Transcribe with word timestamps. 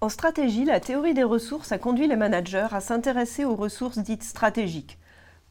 En 0.00 0.08
stratégie, 0.08 0.64
la 0.64 0.80
théorie 0.80 1.14
des 1.14 1.22
ressources 1.22 1.70
a 1.70 1.78
conduit 1.78 2.08
les 2.08 2.16
managers 2.16 2.66
à 2.72 2.80
s'intéresser 2.80 3.44
aux 3.44 3.54
ressources 3.54 3.98
dites 3.98 4.24
stratégiques, 4.24 4.98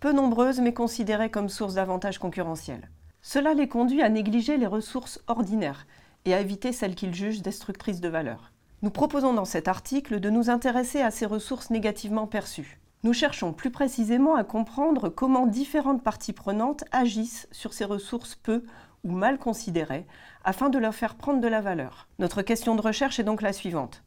peu 0.01 0.11
nombreuses 0.11 0.59
mais 0.59 0.73
considérées 0.73 1.31
comme 1.31 1.47
sources 1.47 1.75
d'avantages 1.75 2.19
concurrentiels. 2.19 2.89
Cela 3.21 3.53
les 3.53 3.69
conduit 3.69 4.01
à 4.01 4.09
négliger 4.09 4.57
les 4.57 4.67
ressources 4.67 5.21
ordinaires 5.27 5.88
et 6.25 6.33
à 6.33 6.41
éviter 6.41 6.73
celles 6.73 6.95
qu'ils 6.95 7.15
jugent 7.15 7.41
destructrices 7.41 8.01
de 8.01 8.09
valeur. 8.09 8.51
Nous 8.84 8.89
proposons 8.89 9.34
dans 9.34 9.45
cet 9.45 9.68
article 9.68 10.20
de 10.20 10.32
nous 10.32 10.50
intéresser 10.50 11.02
à 11.02 11.11
ces 11.11 11.27
ressources 11.27 11.70
négativement 11.70 12.25
perçues. 12.25 12.80
Nous 13.04 13.13
cherchons 13.13 13.54
plus 13.54 13.70
précisément 13.70 14.35
à 14.35 14.44
comprendre 14.44 15.09
comment 15.09 15.45
différentes 15.45 16.04
parties 16.04 16.34
prenantes 16.34 16.84
agissent 16.91 17.48
sur 17.52 17.73
ces 17.73 17.85
ressources 17.85 18.34
peu 18.34 18.63
ou 19.04 19.12
mal 19.12 19.38
considérées 19.38 20.07
afin 20.44 20.70
de 20.70 20.80
leur 20.80 20.95
faire 20.95 21.13
prendre 21.13 21.41
de 21.41 21.48
la 21.48 21.62
valeur. 21.62 22.07
Notre 22.17 22.41
question 22.41 22.76
de 22.76 22.81
recherche 22.81 23.20
est 23.20 23.23
donc 23.23 23.44
la 23.44 23.54
suivante. 23.54 24.04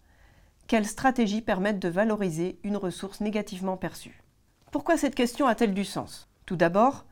Quelles 0.66 0.86
stratégies 0.86 1.42
permettent 1.42 1.78
de 1.78 1.88
valoriser 1.88 2.58
une 2.64 2.76
ressource 2.76 3.20
négativement 3.20 3.76
perçue? 3.76 4.24
Pourquoi 4.72 4.96
cette 4.96 5.14
question 5.14 5.46
a-t-elle 5.46 5.74
du 5.74 5.84
sens? 5.84 6.28
Tout 6.46 6.56
d'abord, 6.56 7.04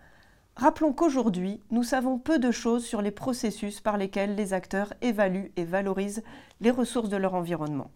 rappelons 0.56 0.92
qu'aujourd'hui, 0.92 1.60
nous 1.70 1.82
savons 1.82 2.18
peu 2.18 2.38
de 2.38 2.50
choses 2.50 2.84
sur 2.84 3.02
les 3.02 3.10
processus 3.10 3.80
par 3.80 3.96
lesquels 3.96 4.34
les 4.34 4.52
acteurs 4.52 4.92
évaluent 5.02 5.52
et 5.56 5.64
valorisent 5.64 6.22
les 6.60 6.70
ressources 6.70 7.08
de 7.08 7.16
leur 7.16 7.34
environnement. 7.34 7.90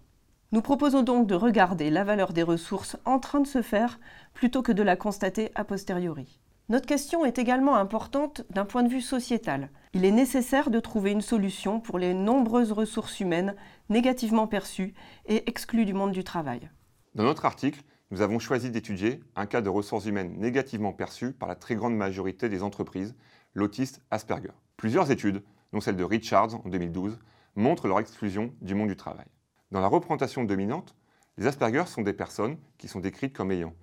Nous 0.53 0.63
proposons 0.63 1.03
donc 1.03 1.27
de 1.27 1.35
regarder 1.35 1.91
la 1.91 2.05
valeur 2.05 2.33
des 2.33 2.43
ressources 2.43 2.97
en 3.05 3.19
train 3.19 3.41
de 3.41 3.47
se 3.47 3.63
faire 3.63 3.99
plutôt 4.33 4.63
que 4.63 4.73
de 4.73 4.83
la 4.83 4.97
constater 4.97 5.51
a 5.55 5.65
posteriori. 5.65 6.41
Notre 6.69 6.87
question 6.87 7.25
est 7.25 7.39
également 7.39 7.77
importante 7.77 8.43
d'un 8.51 8.65
point 8.65 8.83
de 8.83 8.89
vue 8.89 9.01
sociétal. 9.01 9.71
Il 9.93 10.05
est 10.05 10.11
nécessaire 10.11 10.71
de 10.71 10.81
trouver 10.81 11.13
une 11.13 11.21
solution 11.21 11.79
pour 11.79 11.99
les 11.99 12.13
nombreuses 12.13 12.73
ressources 12.73 13.21
humaines 13.21 13.55
négativement 13.89 14.49
perçues 14.49 14.95
et 15.27 15.49
exclues 15.49 15.85
du 15.85 15.95
monde 15.95 16.13
du 16.13 16.25
travail. 16.25 16.69
Dans 17.15 17.25
notre 17.25 17.45
article, 17.45 17.83
nous 18.11 18.21
avons 18.21 18.39
choisi 18.39 18.71
d'étudier 18.71 19.21
un 19.35 19.47
cas 19.47 19.61
de 19.61 19.69
ressources 19.69 20.07
humaines 20.07 20.37
négativement 20.39 20.93
perçues 20.93 21.33
par 21.33 21.49
la 21.49 21.57
très 21.57 21.75
grande 21.75 21.97
majorité 21.97 22.49
des 22.49 22.63
entreprises, 22.63 23.17
l'autiste 23.55 24.01
Asperger. 24.11 24.53
Plusieurs 24.77 25.11
études, 25.11 25.43
dont 25.73 25.81
celle 25.81 25.97
de 25.97 26.05
Richards 26.05 26.55
en 26.55 26.69
2012, 26.69 27.19
montrent 27.57 27.89
leur 27.89 27.99
exclusion 27.99 28.55
du 28.61 28.75
monde 28.75 28.89
du 28.89 28.97
travail. 28.97 29.27
Dans 29.73 29.81
la 29.81 29.89
représentation 29.89 30.45
dominante, 30.45 30.95
les 31.37 31.47
Asperger 31.47 31.87
sont 31.87 32.03
des 32.03 32.13
personnes 32.13 32.59
qui 32.79 32.87
sont 32.87 33.01
décrites 33.01 33.35
comme 33.35 33.51
ayant 33.51 33.75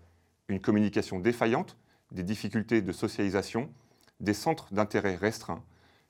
une 0.48 0.62
communication 0.62 1.20
défaillante 1.20 1.78
des 2.12 2.24
difficultés 2.24 2.82
de 2.82 2.92
socialisation, 2.92 3.74
des 4.20 4.34
centres 4.34 4.74
d'intérêt 4.74 5.16
restreints, 5.16 5.64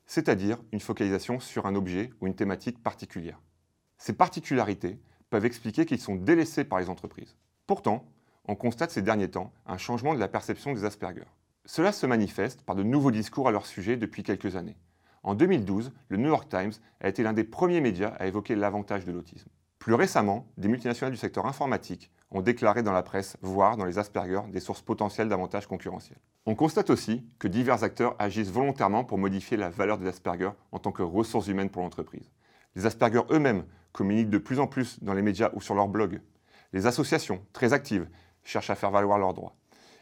c'est-à-dire 0.06 0.60
une 0.72 0.80
focalisation 0.80 1.40
sur 1.40 1.66
un 1.66 1.76
objet 1.76 2.12
ou 2.22 2.28
une 2.28 2.36
thématique 2.36 2.84
particulière. 2.84 3.42
Ces 3.98 4.14
particularités 4.14 5.00
peuvent 5.30 5.46
expliquer 5.46 5.86
qu'ils 5.86 6.02
sont 6.02 6.16
délaissés 6.16 6.66
par 6.66 6.80
les 6.80 6.90
entreprises. 6.90 7.38
Pourtant, 7.66 8.04
on 8.46 8.56
constate 8.56 8.92
ces 8.92 9.02
derniers 9.02 9.30
temps 9.30 9.54
un 9.66 9.78
changement 9.78 10.14
de 10.14 10.20
la 10.20 10.28
perception 10.28 10.74
des 10.74 10.84
Asperger. 10.84 11.24
Cela 11.66 11.94
se 11.94 12.06
manifeste 12.06 12.62
par 12.64 12.76
de 12.76 12.84
nouveaux 12.84 13.12
discours 13.12 13.48
à 13.48 13.52
leur 13.52 13.66
sujet 13.66 13.96
depuis 13.96 14.22
quelques 14.22 14.58
années. 14.58 14.76
En 15.24 15.34
2012, 15.34 15.94
le 16.10 16.18
New 16.18 16.28
York 16.28 16.50
Times 16.50 16.74
a 17.00 17.08
été 17.08 17.24
l'un 17.24 17.32
des 17.32 17.46
premiers 17.46 17.80
médias 17.80 18.14
à 18.20 18.28
évoquer 18.28 18.56
l'avantage 18.56 19.06
de 19.06 19.14
l'autisme. 19.14 19.50
Plus 19.80 19.94
récemment, 19.94 20.46
des 20.58 20.68
multinationales 20.68 21.14
du 21.14 21.18
secteur 21.18 21.46
informatique 21.46 22.12
ont 22.32 22.42
déclaré 22.42 22.84
dans 22.84 22.92
la 22.92 23.02
presse 23.02 23.38
voir 23.42 23.78
dans 23.78 23.86
les 23.86 23.98
Asperger 23.98 24.42
des 24.52 24.60
sources 24.60 24.82
potentielles 24.82 25.30
d'avantages 25.30 25.68
concurrentiels. 25.68 26.20
On 26.46 26.56
constate 26.56 26.90
aussi 26.90 27.26
que 27.40 27.48
divers 27.48 27.84
acteurs 27.84 28.18
agissent 28.20 28.52
volontairement 28.52 29.06
pour 29.06 29.18
modifier 29.18 29.56
la 29.56 29.70
valeur 29.70 29.98
des 29.98 30.08
Asperger 30.08 30.52
en 30.74 30.80
tant 30.80 30.92
que 30.92 31.04
ressources 31.04 31.48
humaines 31.48 31.70
pour 31.70 31.82
l'entreprise. 31.82 32.30
Les 32.76 32.86
Asperger 32.86 33.22
eux-mêmes 33.30 33.64
communiquent 33.94 34.30
de 34.30 34.38
plus 34.38 34.60
en 34.60 34.68
plus 34.68 35.02
dans 35.02 35.14
les 35.14 35.22
médias 35.22 35.52
ou 35.54 35.62
sur 35.62 35.76
leurs 35.76 35.88
blogs. 35.88 36.20
Les 36.74 36.88
associations, 36.88 37.46
très 37.54 37.72
actives, 37.72 38.10
cherchent 38.44 38.72
à 38.72 38.76
faire 38.76 38.92
valoir 38.92 39.20
leurs 39.20 39.34
droits. 39.34 39.56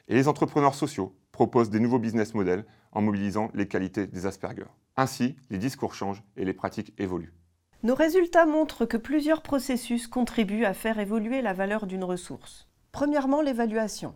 Et 0.08 0.16
les 0.16 0.28
entrepreneurs 0.28 0.74
sociaux 0.74 1.16
proposent 1.32 1.70
des 1.70 1.80
nouveaux 1.80 2.00
business 2.00 2.34
models 2.34 2.66
en 2.92 3.02
mobilisant 3.02 3.50
les 3.54 3.68
qualités 3.68 4.08
des 4.08 4.26
Asperger. 4.26 4.66
Ainsi, 4.98 5.36
les 5.50 5.58
discours 5.58 5.94
changent 5.94 6.24
et 6.38 6.46
les 6.46 6.54
pratiques 6.54 6.94
évoluent. 6.98 7.34
Nos 7.84 7.96
résultats 7.96 8.46
montrent 8.46 8.86
que 8.86 8.98
plusieurs 8.98 9.42
processus 9.42 10.08
contribuent 10.08 10.66
à 10.66 10.74
faire 10.74 11.00
évoluer 11.00 11.42
la 11.42 11.54
valeur 11.54 11.88
d'une 11.88 12.04
ressource. 12.04 12.68
Premièrement, 12.92 13.42
l'évaluation. 13.42 14.16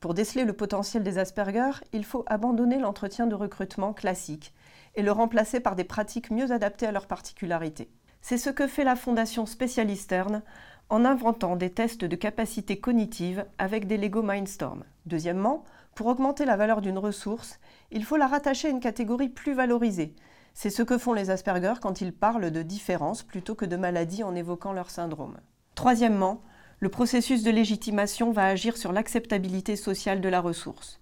Pour 0.00 0.14
déceler 0.14 0.44
le 0.44 0.52
potentiel 0.52 1.02
des 1.02 1.18
Asperger, 1.18 1.70
il 1.92 2.04
faut 2.04 2.24
abandonner 2.26 2.78
l'entretien 2.78 3.26
de 3.26 3.34
recrutement 3.34 3.92
classique 3.92 4.54
et 4.94 5.02
le 5.02 5.12
remplacer 5.12 5.60
par 5.60 5.76
des 5.76 5.84
pratiques 5.84 6.30
mieux 6.30 6.52
adaptées 6.52 6.86
à 6.86 6.92
leurs 6.92 7.06
particularités. 7.06 7.90
C'est 8.22 8.38
ce 8.38 8.50
que 8.50 8.66
fait 8.66 8.84
la 8.84 8.96
Fondation 8.96 9.46
Spécialisterne 9.46 10.42
en 10.90 11.04
inventant 11.04 11.56
des 11.56 11.70
tests 11.70 12.04
de 12.04 12.16
capacité 12.16 12.78
cognitive 12.78 13.46
avec 13.58 13.86
des 13.86 13.96
Lego 13.96 14.22
Mindstorm. 14.22 14.84
Deuxièmement, 15.06 15.64
pour 15.94 16.08
augmenter 16.08 16.44
la 16.44 16.56
valeur 16.56 16.80
d'une 16.80 16.98
ressource, 16.98 17.58
il 17.90 18.04
faut 18.04 18.16
la 18.16 18.26
rattacher 18.26 18.68
à 18.68 18.70
une 18.70 18.80
catégorie 18.80 19.28
plus 19.28 19.54
valorisée, 19.54 20.14
c'est 20.54 20.70
ce 20.70 20.82
que 20.82 20.98
font 20.98 21.12
les 21.12 21.30
Asperger 21.30 21.74
quand 21.80 22.00
ils 22.00 22.12
parlent 22.12 22.50
de 22.50 22.62
différence 22.62 23.22
plutôt 23.22 23.54
que 23.54 23.64
de 23.64 23.76
maladie 23.76 24.22
en 24.22 24.34
évoquant 24.34 24.72
leur 24.72 24.90
syndrome. 24.90 25.38
Troisièmement, 25.74 26.42
le 26.80 26.88
processus 26.88 27.42
de 27.42 27.50
légitimation 27.50 28.32
va 28.32 28.46
agir 28.46 28.76
sur 28.76 28.92
l'acceptabilité 28.92 29.76
sociale 29.76 30.20
de 30.20 30.28
la 30.28 30.40
ressource. 30.40 30.98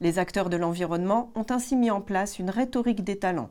Les 0.00 0.18
acteurs 0.18 0.48
de 0.48 0.56
l'environnement 0.56 1.32
ont 1.34 1.46
ainsi 1.50 1.76
mis 1.76 1.90
en 1.90 2.00
place 2.00 2.38
une 2.38 2.50
rhétorique 2.50 3.04
des 3.04 3.18
talents, 3.18 3.50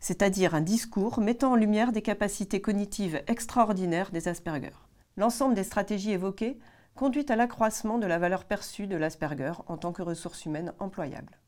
c'est-à-dire 0.00 0.54
un 0.54 0.60
discours 0.60 1.20
mettant 1.20 1.52
en 1.52 1.56
lumière 1.56 1.92
des 1.92 2.02
capacités 2.02 2.60
cognitives 2.60 3.20
extraordinaires 3.26 4.10
des 4.12 4.28
Asperger. 4.28 4.87
L'ensemble 5.18 5.56
des 5.56 5.64
stratégies 5.64 6.12
évoquées 6.12 6.60
conduit 6.94 7.26
à 7.28 7.34
l'accroissement 7.34 7.98
de 7.98 8.06
la 8.06 8.20
valeur 8.20 8.44
perçue 8.44 8.86
de 8.86 8.96
l'Asperger 8.96 9.50
en 9.66 9.76
tant 9.76 9.92
que 9.92 10.00
ressource 10.00 10.46
humaine 10.46 10.72
employable. 10.78 11.40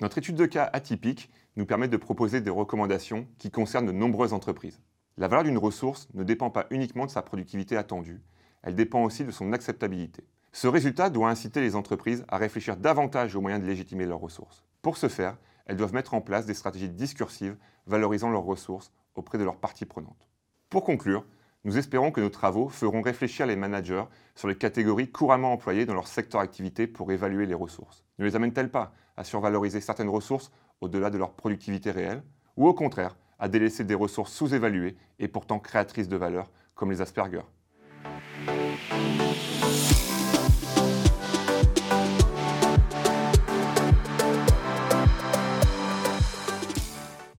Notre 0.00 0.18
étude 0.18 0.34
de 0.34 0.44
cas 0.44 0.68
atypique 0.72 1.30
nous 1.54 1.64
permet 1.64 1.86
de 1.86 1.96
proposer 1.96 2.40
des 2.40 2.50
recommandations 2.50 3.28
qui 3.38 3.52
concernent 3.52 3.86
de 3.86 3.92
nombreuses 3.92 4.32
entreprises. 4.32 4.80
La 5.18 5.28
valeur 5.28 5.44
d'une 5.44 5.56
ressource 5.56 6.08
ne 6.14 6.24
dépend 6.24 6.50
pas 6.50 6.66
uniquement 6.70 7.06
de 7.06 7.12
sa 7.12 7.22
productivité 7.22 7.76
attendue, 7.76 8.20
elle 8.64 8.74
dépend 8.74 9.04
aussi 9.04 9.24
de 9.24 9.30
son 9.30 9.52
acceptabilité. 9.52 10.24
Ce 10.50 10.66
résultat 10.66 11.08
doit 11.08 11.30
inciter 11.30 11.60
les 11.60 11.76
entreprises 11.76 12.24
à 12.26 12.38
réfléchir 12.38 12.76
davantage 12.76 13.36
aux 13.36 13.40
moyens 13.40 13.62
de 13.62 13.68
légitimer 13.68 14.04
leurs 14.04 14.18
ressources. 14.18 14.64
Pour 14.82 14.96
ce 14.96 15.06
faire, 15.06 15.38
elles 15.66 15.76
doivent 15.76 15.94
mettre 15.94 16.14
en 16.14 16.22
place 16.22 16.44
des 16.44 16.54
stratégies 16.54 16.88
discursives 16.88 17.56
valorisant 17.86 18.30
leurs 18.30 18.42
ressources 18.42 18.90
auprès 19.14 19.38
de 19.38 19.44
leurs 19.44 19.58
parties 19.58 19.86
prenantes. 19.86 20.28
Pour 20.70 20.82
conclure, 20.82 21.24
nous 21.64 21.78
espérons 21.78 22.10
que 22.10 22.20
nos 22.20 22.28
travaux 22.28 22.68
feront 22.68 23.02
réfléchir 23.02 23.46
les 23.46 23.54
managers 23.54 24.02
sur 24.34 24.48
les 24.48 24.56
catégories 24.56 25.10
couramment 25.10 25.52
employées 25.52 25.86
dans 25.86 25.94
leur 25.94 26.08
secteur 26.08 26.40
d'activité 26.40 26.88
pour 26.88 27.12
évaluer 27.12 27.46
les 27.46 27.54
ressources. 27.54 28.02
Ne 28.18 28.24
les 28.24 28.34
amènent-elles 28.34 28.70
pas 28.70 28.92
à 29.16 29.22
survaloriser 29.22 29.80
certaines 29.80 30.08
ressources 30.08 30.50
au-delà 30.80 31.10
de 31.10 31.18
leur 31.18 31.34
productivité 31.34 31.92
réelle 31.92 32.24
Ou 32.56 32.66
au 32.66 32.74
contraire, 32.74 33.16
à 33.38 33.48
délaisser 33.48 33.84
des 33.84 33.94
ressources 33.94 34.32
sous-évaluées 34.32 34.96
et 35.20 35.28
pourtant 35.28 35.60
créatrices 35.60 36.08
de 36.08 36.16
valeur 36.16 36.50
comme 36.74 36.90
les 36.90 37.00
Asperger? 37.00 37.42